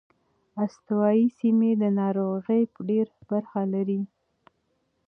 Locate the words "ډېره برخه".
2.87-3.61